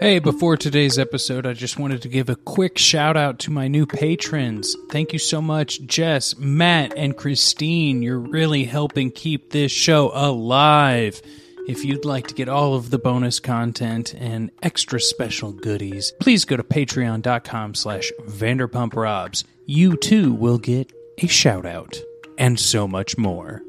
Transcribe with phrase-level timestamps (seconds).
[0.00, 3.66] Hey, before today's episode, I just wanted to give a quick shout out to my
[3.66, 4.76] new patrons.
[4.90, 8.00] Thank you so much, Jess, Matt, and Christine.
[8.00, 11.20] You're really helping keep this show alive.
[11.66, 16.44] If you'd like to get all of the bonus content and extra special goodies, please
[16.44, 19.42] go to patreon.com slash vanderpumprobs.
[19.66, 22.00] You too will get a shout out
[22.38, 23.62] and so much more.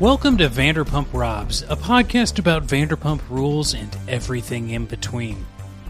[0.00, 5.44] Welcome to Vanderpump Robs, a podcast about Vanderpump rules and everything in between.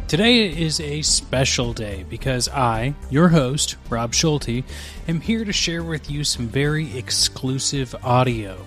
[0.09, 4.65] Today is a special day because I, your host, Rob Schulte,
[5.07, 8.67] am here to share with you some very exclusive audio.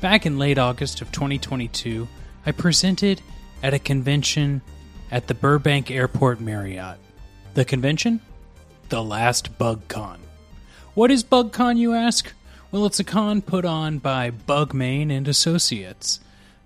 [0.00, 2.08] Back in late August of 2022,
[2.46, 3.20] I presented
[3.62, 4.62] at a convention
[5.10, 6.96] at the Burbank Airport Marriott.
[7.52, 8.22] The convention?
[8.88, 10.20] The last BugCon.
[10.94, 12.32] What is BugCon, you ask?
[12.74, 16.18] Well, it's a con put on by Bugmain and Associates.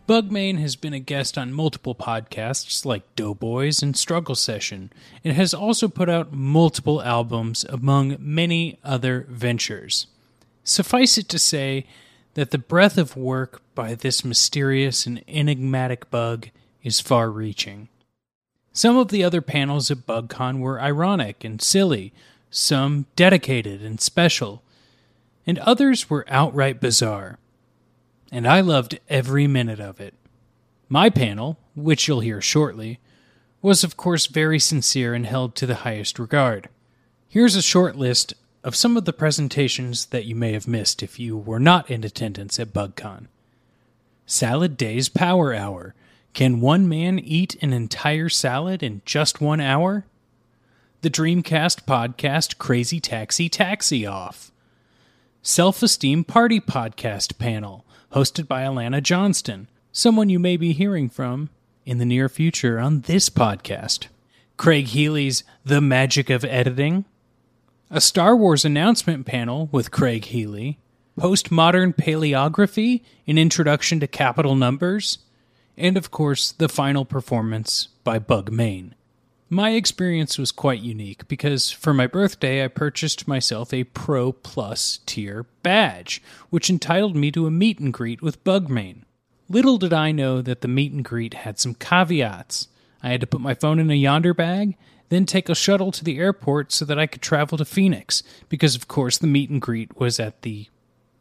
[0.07, 4.91] Bugmain has been a guest on multiple podcasts like Doughboys and Struggle Session,
[5.23, 10.07] and has also put out multiple albums among many other ventures.
[10.65, 11.85] Suffice it to say
[12.33, 16.49] that the breadth of work by this mysterious and enigmatic bug
[16.83, 17.91] is far reaching.
[18.73, 22.15] Some of the other panels at BugCon were ironic and silly,
[22.51, 24.63] some dedicated and special
[25.49, 27.39] and others were outright bizarre.
[28.31, 30.13] And I loved every minute of it.
[30.91, 33.01] My panel, which you'll hear shortly,
[33.63, 36.69] was of course very sincere and held to the highest regard.
[37.29, 41.19] Here's a short list of some of the presentations that you may have missed if
[41.19, 43.29] you were not in attendance at BugCon.
[44.27, 45.95] Salad Days Power Hour.
[46.35, 50.05] Can one man eat an entire salad in just one hour?
[51.01, 54.53] The Dreamcast podcast Crazy Taxi Taxi Off.
[55.49, 61.49] Self Esteem Party Podcast panel, hosted by Alana Johnston, someone you may be hearing from
[61.87, 64.09] in the near future on this podcast.
[64.59, 67.07] Craig Healy's The Magic of Editing,
[67.91, 70.79] a Star Wars announcement panel with Craig Healy,
[71.19, 75.17] postmodern paleography, an introduction to capital numbers,
[75.79, 78.95] and of course, the final performance by Bugmain.
[79.51, 85.01] My experience was quite unique because for my birthday I purchased myself a Pro Plus
[85.07, 89.07] tier badge, which entitled me to a meet and greet with Bugmain.
[89.49, 92.69] Little did I know that the meet and greet had some caveats.
[93.03, 94.77] I had to put my phone in a Yondr bag,
[95.09, 98.75] then take a shuttle to the airport so that I could travel to Phoenix, because
[98.75, 100.67] of course the meet and greet was at the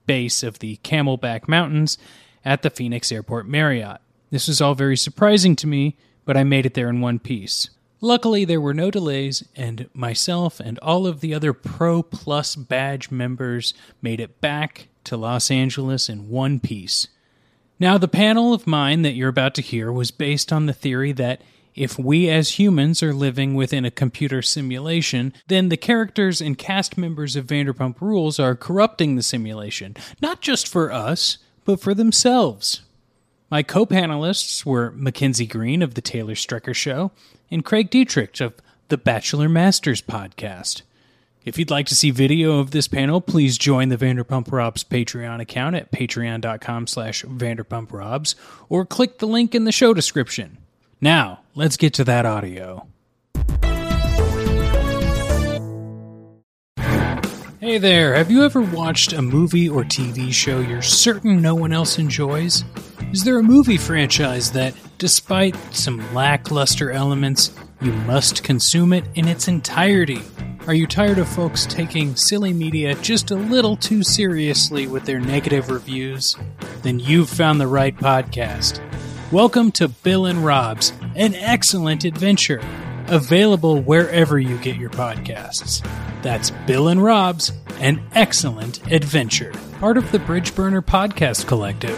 [0.06, 1.98] base of the Camelback Mountains
[2.44, 4.02] at the Phoenix Airport Marriott.
[4.32, 5.96] This was all very surprising to me,
[6.26, 7.70] but I made it there in one piece.
[8.00, 13.10] Luckily, there were no delays, and myself and all of the other Pro Plus badge
[13.10, 17.08] members made it back to Los Angeles in one piece.
[17.80, 21.12] Now, the panel of mine that you're about to hear was based on the theory
[21.14, 21.42] that
[21.76, 26.98] if we as humans are living within a computer simulation, then the characters and cast
[26.98, 32.82] members of Vanderpump Rules are corrupting the simulation, not just for us, but for themselves.
[33.50, 37.12] My co panelists were Mackenzie Green of The Taylor Strecker Show
[37.50, 38.56] and Craig Dietrich of
[38.90, 40.82] the Bachelor Masters podcast.
[41.46, 45.40] If you'd like to see video of this panel, please join the Vanderpump Robs Patreon
[45.40, 48.36] account at patreon.com slash vanderpumprobs
[48.68, 50.58] or click the link in the show description.
[51.00, 52.86] Now, let's get to that audio.
[57.68, 61.74] Hey there, have you ever watched a movie or TV show you're certain no one
[61.74, 62.64] else enjoys?
[63.12, 69.28] Is there a movie franchise that, despite some lackluster elements, you must consume it in
[69.28, 70.22] its entirety?
[70.66, 75.20] Are you tired of folks taking silly media just a little too seriously with their
[75.20, 76.38] negative reviews?
[76.84, 78.80] Then you've found the right podcast.
[79.30, 82.62] Welcome to Bill and Rob's, an excellent adventure,
[83.08, 85.86] available wherever you get your podcasts.
[86.28, 91.98] That's Bill and Rob's, an excellent adventure, part of the Bridge Burner Podcast Collective.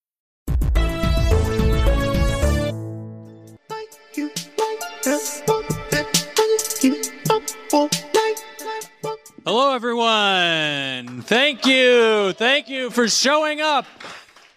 [9.53, 11.23] Hello, everyone.
[11.23, 12.31] Thank you.
[12.31, 13.85] Thank you for showing up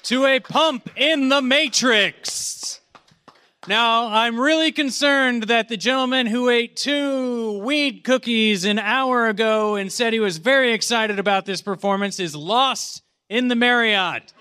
[0.04, 2.80] to a pump in the Matrix.
[3.66, 9.74] Now, I'm really concerned that the gentleman who ate two weed cookies an hour ago
[9.74, 14.32] and said he was very excited about this performance is lost in the Marriott.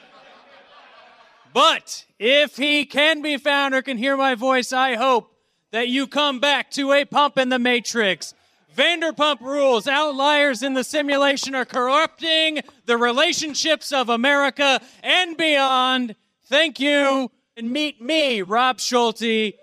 [1.51, 5.35] But if he can be found or can hear my voice, I hope
[5.71, 8.35] that you come back to a pump in the Matrix.
[8.75, 16.15] Vanderpump rules, outliers in the simulation are corrupting the relationships of America and beyond.
[16.45, 17.29] Thank you.
[17.55, 19.53] And meet me, Rob Schulte,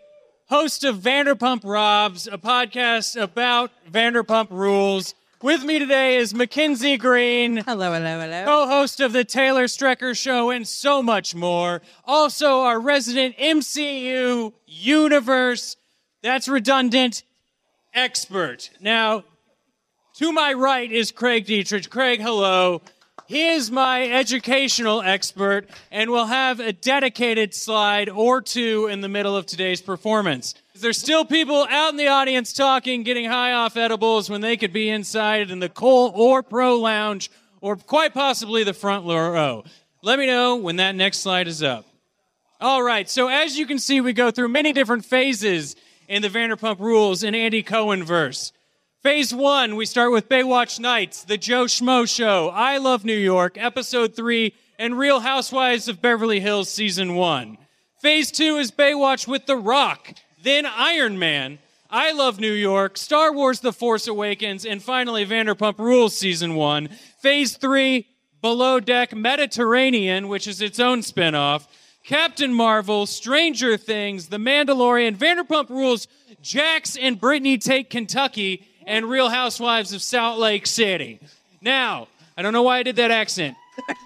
[0.49, 5.15] host of Vanderpump Robs, a podcast about Vanderpump rules.
[5.43, 7.57] With me today is Mackenzie Green.
[7.57, 8.45] Hello, hello, hello.
[8.45, 11.81] Co-host of the Taylor Strecker Show and so much more.
[12.05, 15.77] Also, our resident MCU universe.
[16.23, 17.25] That's redundant
[17.93, 18.71] expert.
[18.81, 19.25] Now,
[20.17, 21.89] to my right is Craig Dietrich.
[21.91, 22.83] Craig, hello.
[23.27, 29.09] He is my educational expert and we'll have a dedicated slide or two in the
[29.09, 30.55] middle of today's performance.
[30.75, 34.73] There's still people out in the audience talking, getting high off edibles when they could
[34.73, 39.65] be inside in the Cole or Pro Lounge or quite possibly the front row.
[40.03, 41.87] Let me know when that next slide is up.
[42.61, 45.77] All right, so as you can see, we go through many different phases
[46.11, 48.53] in the Vanderpump Rules and Andy Cohen verse.
[49.01, 53.57] Phase one, we start with Baywatch Nights, The Joe Schmo Show, I Love New York,
[53.57, 57.57] Episode 3, and Real Housewives of Beverly Hills Season 1.
[58.03, 63.33] Phase two is Baywatch with The Rock, then Iron Man, I Love New York, Star
[63.33, 66.89] Wars The Force Awakens, and finally Vanderpump Rules Season 1.
[67.21, 68.09] Phase three,
[68.43, 71.69] Below Deck Mediterranean, which is its own spinoff.
[72.05, 76.09] Captain Marvel, Stranger Things, The Mandalorian, Vanderpump Rules,
[76.43, 81.21] Jax and Brittany Take Kentucky, and Real Housewives of Salt Lake City.
[81.61, 83.57] Now, I don't know why I did that accent.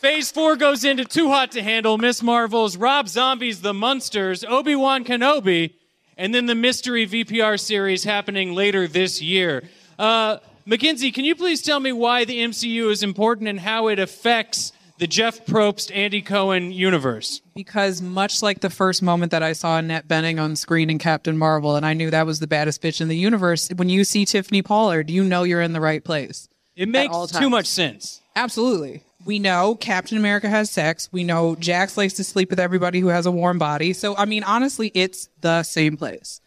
[0.00, 4.76] Phase four goes into Too Hot to Handle, Miss Marvel's, Rob Zombies, The Munsters, Obi
[4.76, 5.74] Wan Kenobi,
[6.16, 9.64] and then the mystery VPR series happening later this year.
[9.98, 13.98] Uh, Mackenzie, can you please tell me why the MCU is important and how it
[13.98, 17.40] affects the Jeff Probst, Andy Cohen universe?
[17.54, 21.38] Because much like the first moment that I saw Annette Bening on screen in Captain
[21.38, 24.24] Marvel, and I knew that was the baddest bitch in the universe, when you see
[24.24, 26.48] Tiffany Pollard, you know you're in the right place.
[26.76, 28.20] It makes too much sense.
[28.36, 29.02] Absolutely.
[29.24, 31.08] We know Captain America has sex.
[31.12, 33.92] We know Jax likes to sleep with everybody who has a warm body.
[33.92, 36.40] So, I mean, honestly, it's the same place.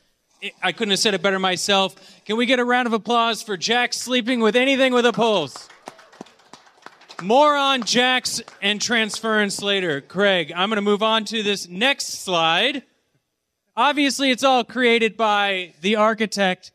[0.64, 1.96] I couldn't have said it better myself.
[2.26, 5.70] Can we get a round of applause for Jax sleeping with anything with a pulse?
[7.22, 10.02] More on Jax and transference later.
[10.02, 12.82] Craig, I'm going to move on to this next slide.
[13.78, 16.72] Obviously, it's all created by the architect,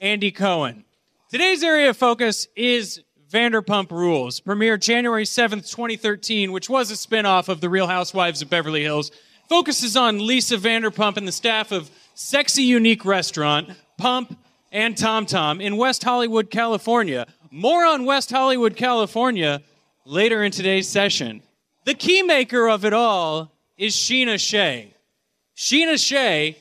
[0.00, 0.84] Andy Cohen.
[1.30, 7.50] Today's area of focus is Vanderpump Rules, premiered January 7th, 2013, which was a spinoff
[7.50, 9.10] of The Real Housewives of Beverly Hills.
[9.50, 14.38] Focuses on Lisa Vanderpump and the staff of Sexy Unique Restaurant, Pump,
[14.72, 17.26] and Tom Tom in West Hollywood, California.
[17.50, 19.60] More on West Hollywood, California
[20.04, 21.42] later in today's session.
[21.84, 24.94] The key maker of it all is Scheana Shay.
[25.56, 26.56] Scheana Shay,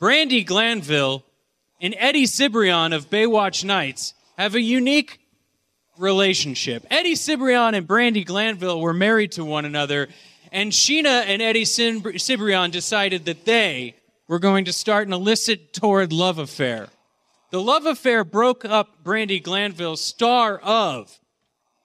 [0.00, 1.24] Brandi Glanville,
[1.80, 5.20] and Eddie Cibrian of Baywatch Nights have a unique
[5.98, 6.86] relationship.
[6.90, 10.08] Eddie Cibrian and Brandi Glanville were married to one another,
[10.50, 13.94] and Scheana and Eddie Cib- Cibrian decided that they
[14.28, 16.88] were going to start an illicit, torrid love affair.
[17.50, 21.18] The love affair broke up Brandi Glanville, star of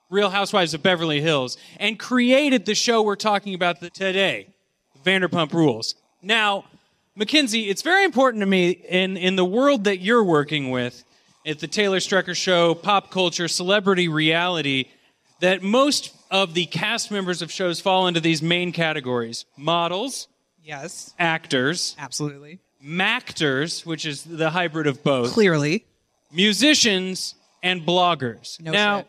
[0.10, 4.48] Real Housewives of Beverly Hills, and created the show we're talking about today,
[5.04, 5.96] Vanderpump Rules.
[6.22, 6.66] Now,
[7.16, 11.04] Mackenzie, it's very important to me in, in the world that you're working with,
[11.46, 14.86] at the Taylor Strecker Show, pop culture, celebrity reality,
[15.40, 20.28] that most of the cast members of shows fall into these main categories models,
[20.64, 22.60] Yes, actors, absolutely.
[22.84, 25.86] mactors, which is the hybrid of both, Clearly.
[26.32, 28.60] musicians, and bloggers.
[28.62, 29.08] No now, shit.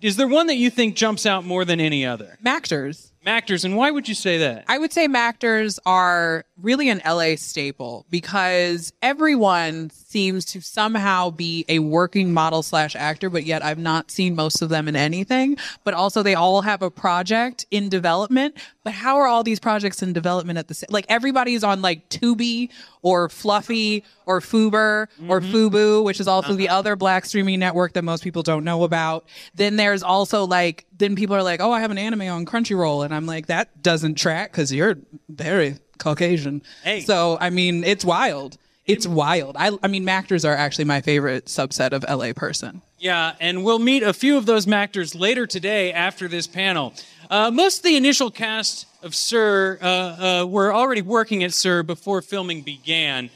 [0.00, 2.38] Is there one that you think jumps out more than any other?
[2.44, 3.10] Mactors.
[3.28, 4.64] Mactors, and why would you say that?
[4.68, 11.66] I would say Mactors are really an LA staple because everyone seems to somehow be
[11.68, 15.58] a working model slash actor, but yet I've not seen most of them in anything.
[15.84, 18.56] But also they all have a project in development.
[18.82, 20.88] But how are all these projects in development at the same?
[20.88, 22.70] Like everybody's on like Tubi
[23.02, 25.54] or Fluffy or Fuber or mm-hmm.
[25.54, 29.28] Fubu, which is also the other black streaming network that most people don't know about.
[29.54, 33.04] Then there's also like, then people are like, oh, I have an anime on Crunchyroll.
[33.04, 34.96] And I'm like, that doesn't track because you're
[35.28, 36.62] very Caucasian.
[36.82, 37.00] Hey.
[37.00, 38.58] So, I mean, it's wild.
[38.84, 39.56] It's wild.
[39.58, 42.82] I, I mean, Mactors are actually my favorite subset of LA person.
[42.98, 46.94] Yeah, and we'll meet a few of those Mactors later today after this panel.
[47.30, 51.82] Uh, most of the initial cast of SUR uh, uh, were already working at SUR
[51.82, 53.28] before filming began,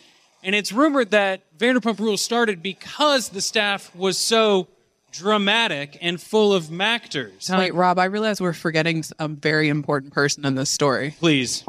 [0.42, 4.68] and it's rumored that Vanderpump Rules started because the staff was so
[5.12, 7.56] dramatic and full of Mactors.
[7.56, 11.14] Wait, Rob, I realize we're forgetting a very important person in this story.
[11.20, 11.64] Please.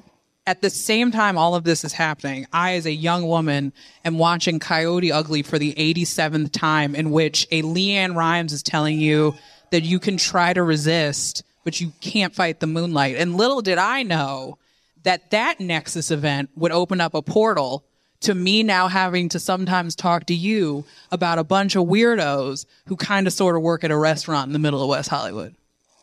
[0.47, 3.71] At the same time all of this is happening, I, as a young woman,
[4.03, 8.99] am watching Coyote Ugly for the 87th time, in which a LeAnn Rimes is telling
[8.99, 9.35] you
[9.71, 13.15] that you can try to resist, but you can't fight the moonlight.
[13.17, 14.57] And little did I know
[15.03, 17.85] that that Nexus event would open up a portal
[18.23, 22.95] to me now having to sometimes talk to you about a bunch of weirdos who
[22.95, 25.55] kind of sort of work at a restaurant in the middle of West Hollywood.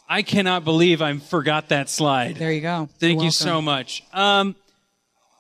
[0.08, 2.36] I cannot believe I forgot that slide.
[2.36, 2.88] There you go.
[2.98, 4.02] Thank you so much.
[4.12, 4.56] Um,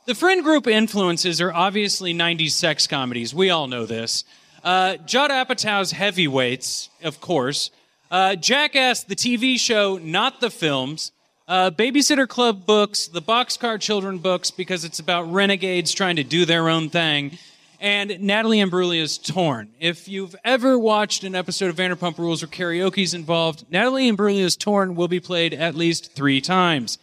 [0.06, 3.34] the friend group influences are obviously 90s sex comedies.
[3.34, 4.24] We all know this.
[4.62, 7.70] Uh, Judd Apatow's Heavyweights, of course.
[8.10, 11.12] Uh, Jackass, the TV show, not the films.
[11.50, 16.44] Uh, Babysitter Club books, the Boxcar Children books, because it's about renegades trying to do
[16.44, 17.38] their own thing.
[17.80, 19.70] And Natalie Imbruglia's Torn.
[19.80, 24.94] If you've ever watched an episode of Vanderpump Rules where karaoke's involved, Natalie Imbruglia's Torn
[24.94, 26.98] will be played at least three times.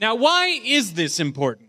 [0.00, 1.68] Now, why is this important?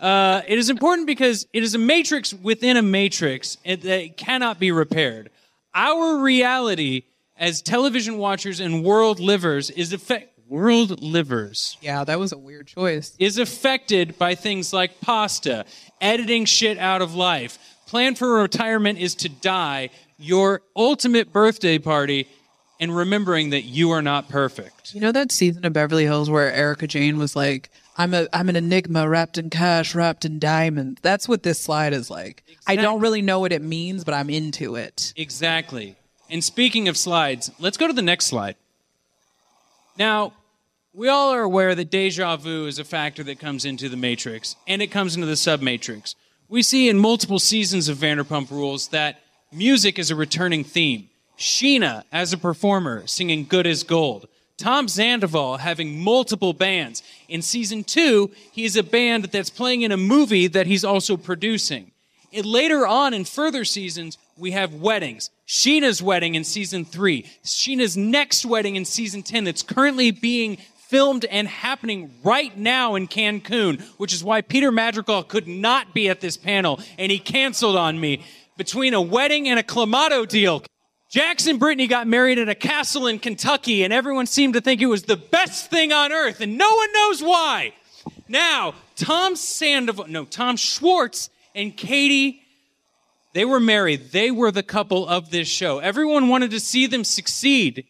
[0.00, 4.72] Uh, it is important because it is a matrix within a matrix that cannot be
[4.72, 5.30] repaired.
[5.76, 7.04] Our reality
[7.40, 12.66] as television watchers and world livers is affect world livers Yeah, that was a weird
[12.66, 13.14] choice.
[13.18, 15.64] is affected by things like pasta,
[16.00, 17.58] editing shit out of life.
[17.86, 22.28] Plan for retirement is to die, your ultimate birthday party,
[22.80, 24.94] and remembering that you are not perfect.
[24.94, 28.48] You know that season of Beverly Hills where Erika Jayne was like, "I'm a I'm
[28.48, 32.42] an enigma wrapped in cash, wrapped in diamonds." That's what this slide is like.
[32.66, 35.12] I don't really know what it means, but I'm into it.
[35.16, 35.96] Exactly.
[36.28, 38.54] And speaking of slides, let's go to the next slide.
[39.98, 40.32] Now,
[40.92, 44.56] we all are aware that deja vu is a factor that comes into the matrix,
[44.66, 46.14] and it comes into the submatrix.
[46.48, 49.20] We see in multiple seasons of Vanderpump Rules that
[49.52, 51.08] music is a returning theme.
[51.38, 54.26] Scheana, as a performer, singing Good as Gold.
[54.58, 57.02] Tom Sandoval having multiple bands.
[57.28, 61.16] In season two, he is a band that's playing in a movie that he's also
[61.16, 61.92] producing.
[62.32, 65.30] And later on in further seasons, we have weddings.
[65.46, 67.24] Scheana's wedding in season three.
[67.44, 70.58] Scheana's next wedding in season 10 that's currently being
[70.90, 76.08] filmed and happening right now in Cancun, which is why Peter Madrigal could not be
[76.08, 78.24] at this panel and he canceled on me
[78.56, 80.64] between a wedding and a Clamato deal.
[81.08, 84.82] Jax and Brittany got married at a castle in Kentucky and everyone seemed to think
[84.82, 87.72] it was the best thing on earth and no one knows why.
[88.28, 92.42] Now, Tom Sandoval, no, Tom Schwartz and Katie,
[93.32, 94.10] they were married.
[94.10, 95.78] They were the couple of this show.
[95.78, 97.86] Everyone wanted to see them succeed.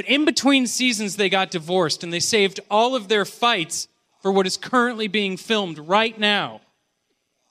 [0.00, 3.86] But in between seasons, they got divorced and they saved all of their fights
[4.22, 6.62] for what is currently being filmed right now.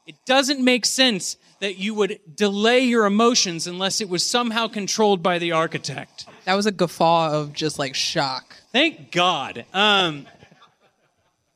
[0.08, 5.22] It doesn't make sense that you would delay your emotions unless it was somehow controlled
[5.22, 6.26] by the architect.
[6.46, 8.56] That was a guffaw of just like shock.
[8.72, 9.66] Thank God.
[9.72, 10.26] Um,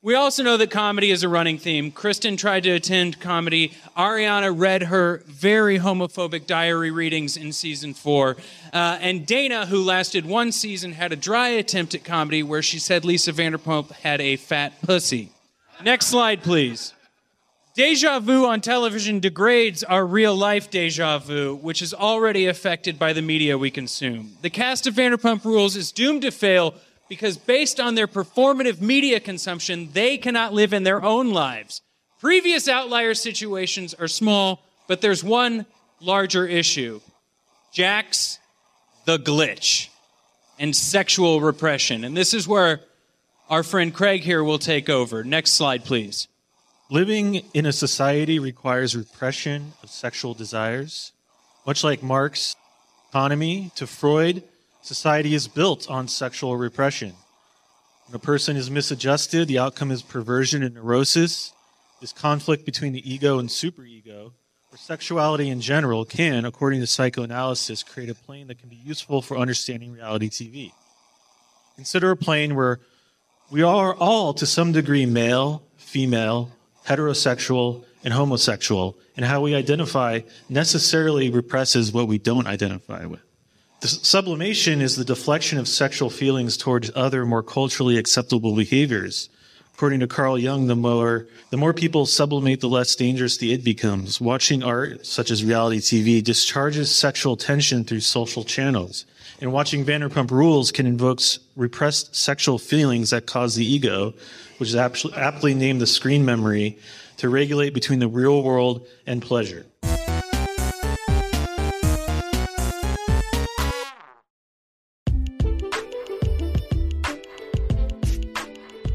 [0.03, 1.89] we also know that comedy is a running theme.
[1.89, 3.71] Kristen tried to attend comedy.
[3.97, 8.35] Ariana read her very homophobic diary readings in season four.
[8.73, 12.79] Uh, and Dayna, who lasted one season, had a dry attempt at comedy where she
[12.79, 15.31] said Lisa Vanderpump had a fat pussy.
[15.81, 16.93] Next slide, please.
[17.73, 23.13] Deja vu on television degrades our real life deja vu, which is already affected by
[23.13, 24.37] the media we consume.
[24.41, 26.75] The cast of Vanderpump Rules is doomed to fail
[27.09, 31.81] because, based on their performative media consumption, they cannot live in their own lives.
[32.19, 35.65] Previous outlier situations are small, but there's one
[35.99, 37.01] larger issue
[37.71, 38.39] Jax,
[39.05, 39.89] the glitch,
[40.59, 42.03] and sexual repression.
[42.03, 42.81] And this is where
[43.49, 45.23] our friend Craig here will take over.
[45.23, 46.27] Next slide, please.
[46.89, 51.11] Living in a society requires repression of sexual desires.
[51.65, 52.55] Much like Marx'
[53.09, 54.43] economy to Freud,
[54.83, 57.13] society is built on sexual repression.
[58.07, 61.53] When a person is misadjusted, the outcome is perversion and neurosis.
[62.01, 64.33] This conflict between the ego and superego,
[64.71, 69.21] or sexuality in general, can, according to psychoanalysis, create a plane that can be useful
[69.21, 70.73] for understanding reality TV.
[71.75, 72.81] Consider a plane where
[73.49, 76.51] we are all, to some degree, male, female,
[76.87, 83.21] heterosexual, and homosexual, and how we identify necessarily represses what we don't identify with.
[83.83, 89.27] The sublimation is the deflection of sexual feelings towards other, more culturally acceptable behaviors.
[89.73, 93.65] According to Carl Jung, the more the more people sublimate, the less dangerous the id
[93.65, 94.21] becomes.
[94.21, 99.05] Watching art, such as reality TV, discharges sexual tension through social channels.
[99.41, 101.19] And watching Vanderpump Rules can invoke
[101.57, 104.13] repressed sexual feelings that cause the ego,
[104.59, 106.79] which is aptly named the screen memory,
[107.17, 109.65] to regulate between the real world and pleasure.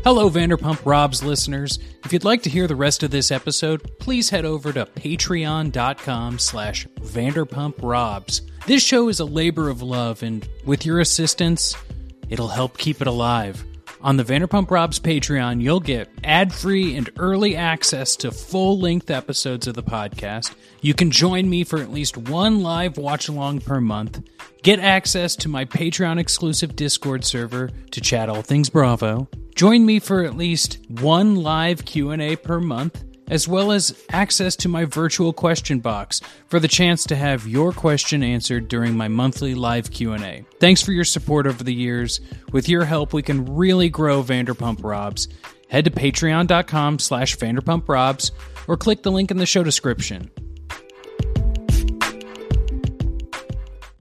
[0.09, 1.79] Hello, Vanderpump Robs listeners.
[2.03, 6.39] If you'd like to hear the rest of this episode, please head over to patreon.com
[6.39, 8.41] slash vanderpumprobs.
[8.67, 11.77] This show is a labor of love, and with your assistance,
[12.31, 13.63] it'll help keep it alive.
[14.01, 19.11] On the Vanderpump Robs Patreon, you'll get ad free and early access to full length
[19.11, 20.55] episodes of the podcast.
[20.81, 24.23] You can join me for at least one live watch along per month,
[24.63, 29.99] get access to my Patreon exclusive Discord server to chat all things Bravo, join me
[29.99, 35.33] for at least one live Q&A per month as well as access to my virtual
[35.33, 40.45] question box for the chance to have your question answered during my monthly live Q&A.
[40.61, 42.21] Thanks for your support over the years.
[42.53, 45.27] With your help, we can really grow Vanderpump Robs.
[45.69, 48.31] Head to patreon.com slash Vanderpump Robs
[48.69, 50.31] or click the link in the show description.